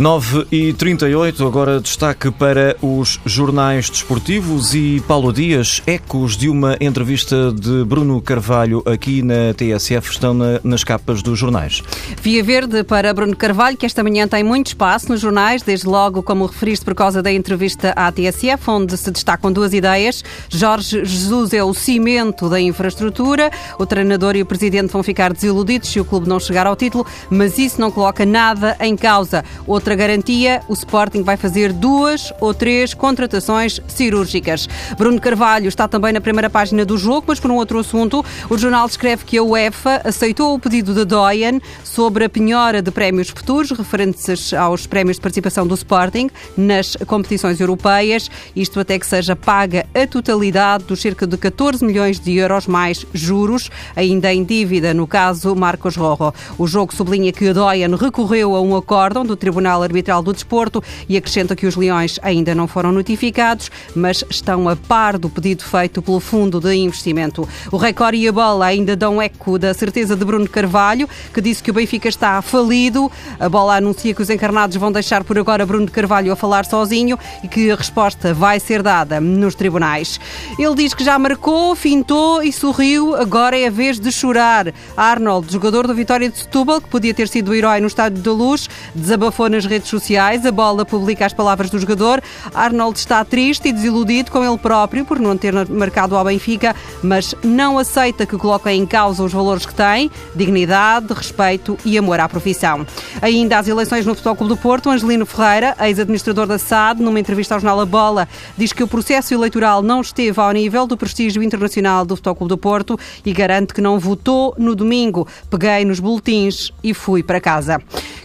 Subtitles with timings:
[0.00, 6.74] 9 e 38 agora destaque para os jornais desportivos e Paulo Dias, ecos de uma
[6.80, 11.82] entrevista de Bruno Carvalho aqui na TSF estão na, nas capas dos jornais.
[12.22, 16.22] Via Verde para Bruno Carvalho, que esta manhã tem muito espaço nos jornais, desde logo,
[16.22, 20.24] como referiste, por causa da entrevista à TSF, onde se destacam duas ideias.
[20.48, 25.90] Jorge Jesus é o cimento da infraestrutura, o treinador e o presidente vão ficar desiludidos
[25.90, 29.44] se o clube não chegar ao título, mas isso não coloca nada em causa.
[29.66, 34.68] Outra outra garantia, o Sporting vai fazer duas ou três contratações cirúrgicas.
[34.96, 38.24] Bruno Carvalho está também na primeira página do jogo, mas por um outro assunto.
[38.48, 42.92] O jornal escreve que a UEFA aceitou o pedido da Doyen sobre a penhora de
[42.92, 49.06] prémios futuros referentes aos prémios de participação do Sporting nas competições europeias, isto até que
[49.06, 54.44] seja paga a totalidade dos cerca de 14 milhões de euros mais juros, ainda em
[54.44, 56.32] dívida, no caso Marcos Rojo.
[56.56, 60.32] O jogo sublinha que a Doyen recorreu a um acórdão do Tribunal Tribunal Arbitral do
[60.32, 65.28] Desporto e acrescenta que os Leões ainda não foram notificados, mas estão a par do
[65.28, 67.48] pedido feito pelo Fundo de Investimento.
[67.70, 71.62] O Record e a Bola ainda dão eco da certeza de Bruno Carvalho, que disse
[71.62, 73.10] que o Benfica está falido.
[73.38, 77.18] A Bola anuncia que os encarnados vão deixar por agora Bruno Carvalho a falar sozinho
[77.42, 80.20] e que a resposta vai ser dada nos tribunais.
[80.58, 84.72] Ele diz que já marcou, fintou e sorriu, agora é a vez de chorar.
[84.96, 88.32] Arnold, jogador do Vitória de Setúbal, que podia ter sido o herói no Estádio da
[88.32, 90.44] Luz, desabafou nas redes sociais.
[90.44, 92.22] A bola publica as palavras do jogador.
[92.54, 97.34] Arnold está triste e desiludido com ele próprio por não ter marcado ao Benfica, mas
[97.42, 102.28] não aceita que coloquem em causa os valores que tem, dignidade, respeito e amor à
[102.28, 102.86] profissão.
[103.22, 107.54] Ainda às eleições no Futebol Clube do Porto, Angelino Ferreira, ex-administrador da SAD, numa entrevista
[107.54, 111.42] ao jornal A Bola, diz que o processo eleitoral não esteve ao nível do prestígio
[111.42, 115.26] internacional do Futebol Clube do Porto e garante que não votou no domingo.
[115.48, 117.80] Peguei nos boletins e fui para casa.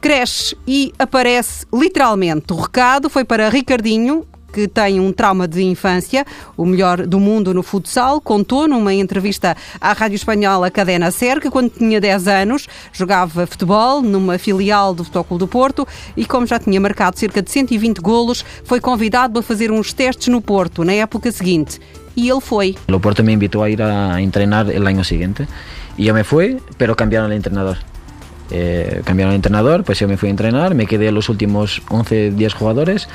[0.00, 2.52] Cresce e aparece literalmente.
[2.52, 6.24] O recado foi para Ricardinho, que tem um trauma de infância,
[6.56, 11.50] o melhor do mundo no futsal, contou numa entrevista à rádio espanhola Cadena Ser que
[11.50, 16.46] quando tinha 10 anos jogava futebol numa filial do Futebol Clube do Porto e como
[16.46, 20.82] já tinha marcado cerca de 120 golos, foi convidado a fazer uns testes no Porto
[20.82, 21.78] na época seguinte.
[22.16, 22.74] E ele foi.
[22.88, 25.46] O Porto me invitou a ir a treinar o ano seguinte
[25.96, 27.76] e eu me fui, pero cambiaram o treinador.
[28.50, 32.32] Eh, cambiaron de entrenador, pues yo me fui a entrenar, me quedé los últimos 11,
[32.32, 33.08] 10 jugadores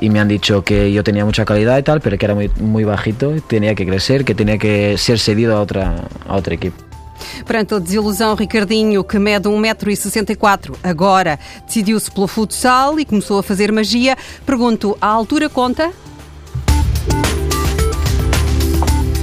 [0.00, 2.50] y me han dicho que yo tenía mucha calidad y tal, pero que era muy,
[2.60, 6.76] muy bajito, tenía que crecer, que tenía que ser cedido a, otra, a otro equipo.
[7.46, 13.72] Perante a desilusão, Ricardinho, que mede 1,64m, agora decidiu-se pelo futsal e começou a fazer
[13.72, 14.16] magia.
[14.44, 15.90] Pergunto, a altura conta?